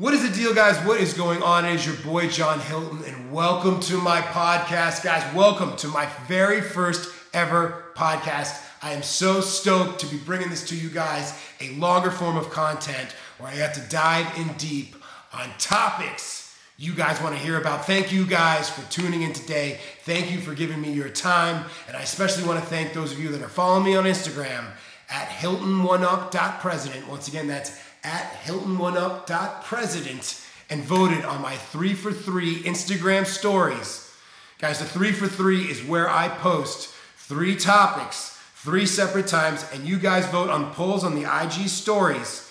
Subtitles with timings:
[0.00, 0.78] What is the deal, guys?
[0.86, 1.66] What is going on?
[1.66, 5.22] It is your boy John Hilton, and welcome to my podcast, guys.
[5.34, 8.58] Welcome to my very first ever podcast.
[8.80, 12.48] I am so stoked to be bringing this to you guys, a longer form of
[12.48, 14.96] content where I have to dive in deep
[15.34, 17.84] on topics you guys want to hear about.
[17.84, 19.80] Thank you guys for tuning in today.
[20.04, 23.20] Thank you for giving me your time, and I especially want to thank those of
[23.20, 24.64] you that are following me on Instagram
[25.10, 27.06] at hilton1up.president.
[27.06, 34.14] Once again, that's at hilton1up.president and voted on my three for three Instagram stories.
[34.58, 39.86] Guys, the three for three is where I post three topics, three separate times, and
[39.86, 42.50] you guys vote on polls on the IG stories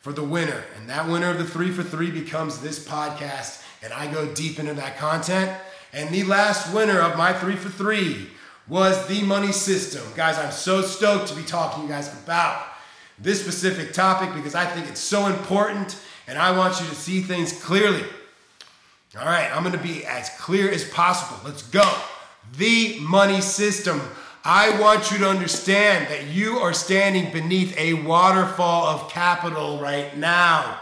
[0.00, 0.64] for the winner.
[0.76, 4.58] And that winner of the three for three becomes this podcast, and I go deep
[4.58, 5.50] into that content.
[5.92, 8.28] And the last winner of my three for three
[8.68, 10.02] was the money system.
[10.14, 12.62] Guys, I'm so stoked to be talking to you guys about
[13.20, 17.20] this specific topic because I think it's so important and I want you to see
[17.20, 18.04] things clearly.
[19.18, 21.40] All right, I'm gonna be as clear as possible.
[21.44, 21.90] Let's go.
[22.56, 24.00] The money system.
[24.44, 30.16] I want you to understand that you are standing beneath a waterfall of capital right
[30.16, 30.78] now.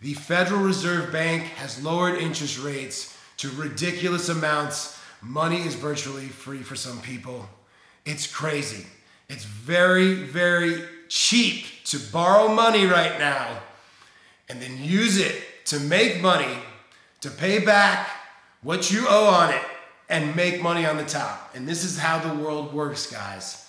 [0.00, 4.98] The Federal Reserve Bank has lowered interest rates to ridiculous amounts.
[5.22, 7.48] Money is virtually free for some people.
[8.04, 8.84] It's crazy.
[9.28, 13.60] It's very, very cheap to borrow money right now
[14.48, 16.56] and then use it to make money
[17.20, 18.08] to pay back
[18.62, 19.60] what you owe on it
[20.08, 21.54] and make money on the top.
[21.54, 23.68] And this is how the world works, guys.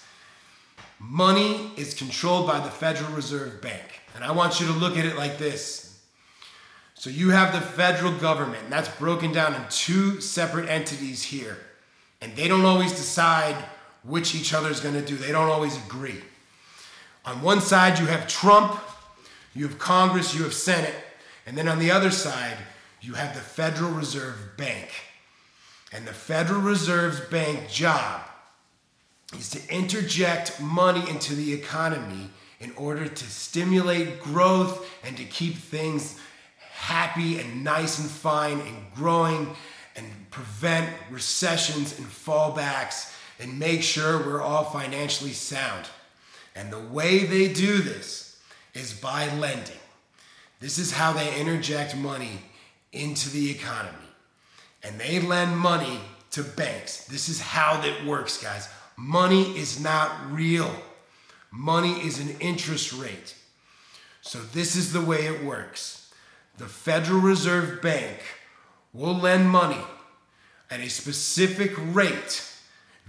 [0.99, 3.99] Money is controlled by the Federal Reserve Bank.
[4.15, 5.99] And I want you to look at it like this.
[6.93, 11.57] So you have the federal government, and that's broken down in two separate entities here.
[12.21, 13.55] And they don't always decide
[14.03, 16.21] which each other is going to do, they don't always agree.
[17.25, 18.79] On one side, you have Trump,
[19.55, 20.95] you have Congress, you have Senate,
[21.45, 22.57] and then on the other side,
[23.01, 24.89] you have the Federal Reserve Bank.
[25.91, 28.21] And the Federal Reserve Bank job
[29.37, 35.55] is to interject money into the economy in order to stimulate growth and to keep
[35.55, 36.19] things
[36.71, 39.55] happy and nice and fine and growing
[39.95, 45.85] and prevent recessions and fallbacks and make sure we're all financially sound.
[46.55, 48.39] And the way they do this
[48.73, 49.77] is by lending.
[50.59, 52.39] This is how they interject money
[52.91, 53.97] into the economy.
[54.83, 55.99] And they lend money
[56.31, 57.05] to banks.
[57.05, 58.69] This is how that works, guys.
[58.95, 60.73] Money is not real,
[61.51, 63.35] money is an interest rate.
[64.21, 66.13] So, this is the way it works.
[66.57, 68.19] The Federal Reserve Bank
[68.93, 69.81] will lend money
[70.71, 72.49] at a specific rate.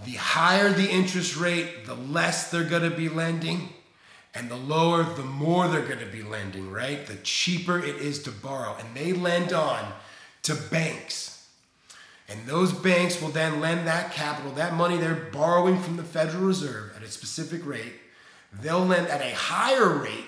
[0.03, 3.69] The higher the interest rate, the less they're going to be lending.
[4.33, 7.05] And the lower, the more they're going to be lending, right?
[7.05, 8.75] The cheaper it is to borrow.
[8.77, 9.93] And they lend on
[10.43, 11.47] to banks.
[12.27, 16.43] And those banks will then lend that capital, that money they're borrowing from the Federal
[16.43, 17.93] Reserve at a specific rate.
[18.61, 20.25] They'll lend at a higher rate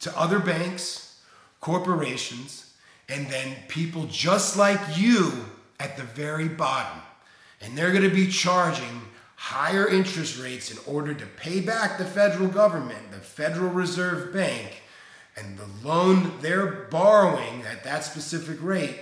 [0.00, 1.20] to other banks,
[1.60, 2.74] corporations,
[3.08, 5.32] and then people just like you
[5.80, 7.00] at the very bottom.
[7.60, 9.02] And they're going to be charging
[9.36, 14.82] higher interest rates in order to pay back the federal government, the Federal Reserve Bank,
[15.36, 18.98] and the loan they're borrowing at that specific rate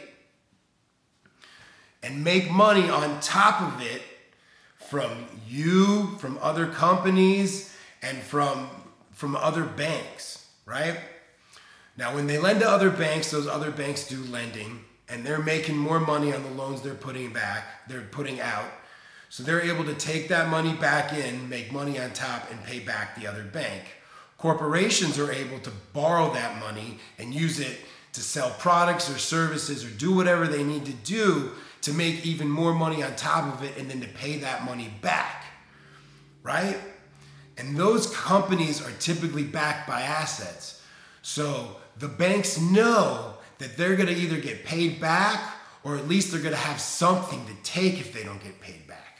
[2.03, 4.03] and make money on top of it
[4.77, 8.69] from you, from other companies, and from,
[9.11, 10.99] from other banks, right?
[11.97, 15.77] Now, when they lend to other banks, those other banks do lending, and they're making
[15.77, 18.67] more money on the loans they're putting back, they're putting out.
[19.28, 22.81] So they're able to take that money back in, make money on top, and pay
[22.81, 23.84] back the other bank.
[24.39, 27.78] Corporations are able to borrow that money and use it
[28.12, 31.50] to sell products or services or do whatever they need to do
[31.83, 34.93] to make even more money on top of it and then to pay that money
[35.03, 35.45] back.
[36.43, 36.78] Right?
[37.59, 40.83] And those companies are typically backed by assets.
[41.22, 45.55] So the banks know that they're going to either get paid back
[45.85, 48.87] or at least they're going to have something to take if they don't get paid
[48.87, 49.19] back.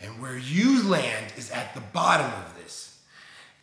[0.00, 2.98] And where you land is at the bottom of this.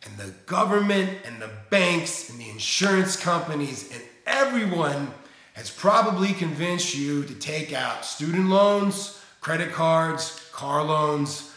[0.04, 5.12] And the government and the banks and the insurance companies and everyone
[5.52, 11.52] has probably convinced you to take out student loans, credit cards, car loans,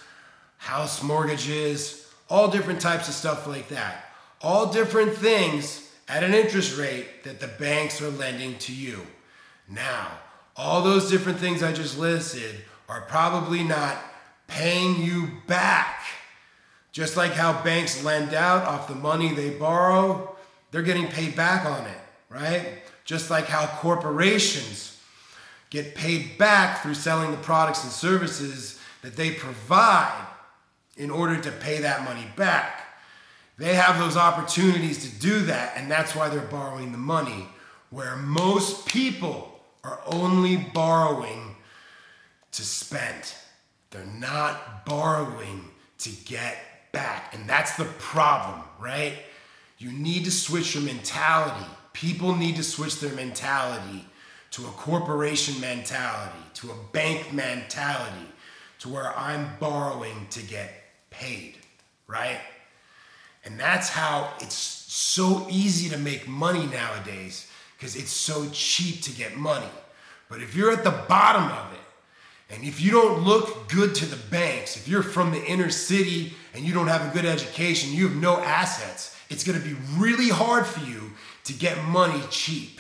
[0.57, 4.05] house mortgages, all different types of stuff like that.
[4.41, 9.01] All different things at an interest rate that the banks are lending to you.
[9.69, 10.07] Now,
[10.55, 12.55] all those different things I just listed
[12.89, 13.97] are probably not
[14.47, 16.03] paying you back.
[16.91, 20.35] Just like how banks lend out off the money they borrow,
[20.71, 21.97] they're getting paid back on it,
[22.29, 22.83] right?
[23.05, 24.99] just like how corporations
[25.69, 30.27] get paid back through selling the products and services that they provide
[30.95, 32.82] in order to pay that money back.
[33.57, 37.47] They have those opportunities to do that, and that's why they're borrowing the money.
[37.89, 41.55] Where most people are only borrowing
[42.53, 43.33] to spend,
[43.91, 45.65] they're not borrowing
[45.99, 46.57] to get
[46.91, 47.33] back.
[47.35, 49.13] And that's the problem, right?
[49.77, 51.65] You need to switch your mentality.
[51.93, 54.05] People need to switch their mentality
[54.51, 58.27] to a corporation mentality, to a bank mentality,
[58.79, 60.71] to where I'm borrowing to get
[61.09, 61.57] paid,
[62.07, 62.39] right?
[63.45, 67.47] And that's how it's so easy to make money nowadays
[67.77, 69.69] because it's so cheap to get money.
[70.29, 71.79] But if you're at the bottom of it,
[72.49, 76.33] and if you don't look good to the banks, if you're from the inner city
[76.53, 80.29] and you don't have a good education, you have no assets, it's gonna be really
[80.29, 81.11] hard for you
[81.45, 82.79] to get money cheap.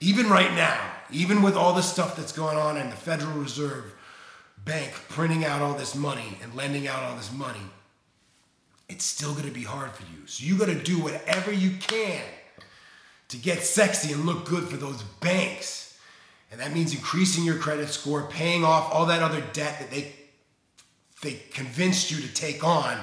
[0.00, 0.78] Even right now,
[1.10, 3.94] even with all the stuff that's going on in the Federal Reserve
[4.64, 7.60] Bank printing out all this money and lending out all this money,
[8.88, 10.26] it's still gonna be hard for you.
[10.26, 12.22] So you gotta do whatever you can
[13.28, 15.98] to get sexy and look good for those banks.
[16.50, 20.14] And that means increasing your credit score, paying off all that other debt that they
[21.20, 22.96] they convinced you to take on,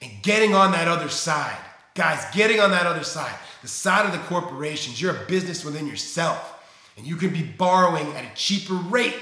[0.00, 1.56] and getting on that other side.
[1.94, 5.86] Guys, getting on that other side, the side of the corporations, you're a business within
[5.86, 6.64] yourself,
[6.96, 9.14] and you can be borrowing at a cheaper rate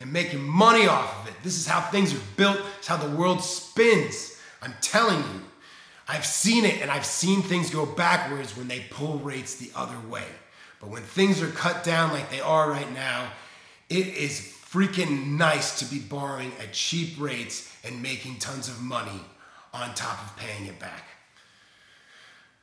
[0.00, 1.34] and making money off of it.
[1.42, 4.33] This is how things are built, it's how the world spins.
[4.64, 5.40] I'm telling you,
[6.08, 9.96] I've seen it and I've seen things go backwards when they pull rates the other
[10.08, 10.24] way.
[10.80, 13.28] But when things are cut down like they are right now,
[13.90, 19.20] it is freaking nice to be borrowing at cheap rates and making tons of money
[19.72, 21.04] on top of paying it back.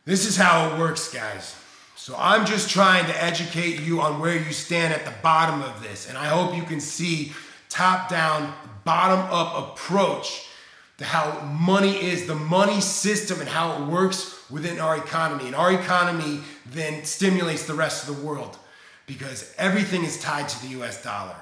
[0.05, 1.55] This is how it works, guys.
[1.95, 5.83] So I'm just trying to educate you on where you stand at the bottom of
[5.83, 6.09] this.
[6.09, 7.33] And I hope you can see
[7.69, 10.47] top down, bottom up approach
[11.01, 15.47] how money is, the money system, and how it works within our economy.
[15.47, 18.57] And our economy then stimulates the rest of the world
[19.07, 21.35] because everything is tied to the US dollar.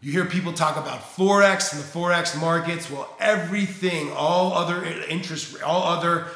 [0.00, 2.90] You hear people talk about Forex and the Forex markets.
[2.90, 6.28] Well, everything, all other interest, all other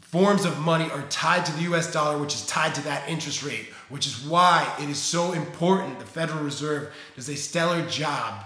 [0.00, 3.42] forms of money are tied to the US dollar, which is tied to that interest
[3.42, 5.98] rate, which is why it is so important.
[5.98, 8.44] The Federal Reserve does a stellar job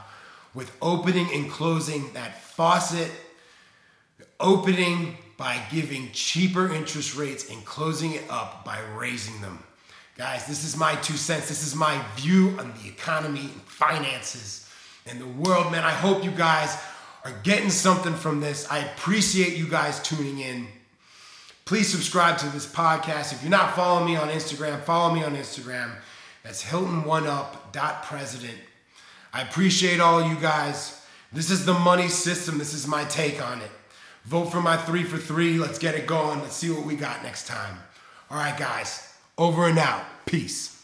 [0.54, 3.10] with opening and closing that faucet,
[4.40, 9.62] opening by giving cheaper interest rates and closing it up by raising them.
[10.16, 11.48] Guys, this is my two cents.
[11.48, 14.68] This is my view on the economy and finances
[15.06, 15.84] and the world, man.
[15.84, 16.76] I hope you guys
[17.24, 18.66] are getting something from this.
[18.70, 20.66] I appreciate you guys tuning in.
[21.66, 23.32] Please subscribe to this podcast.
[23.32, 25.92] If you're not following me on Instagram, follow me on Instagram.
[26.42, 28.58] That's Hilton1up.president.
[29.32, 31.04] I appreciate all you guys.
[31.32, 32.58] This is the money system.
[32.58, 33.70] This is my take on it.
[34.24, 35.58] Vote for my three for three.
[35.58, 36.40] Let's get it going.
[36.40, 37.78] Let's see what we got next time.
[38.30, 39.12] All right, guys.
[39.36, 40.04] Over and out.
[40.26, 40.77] Peace.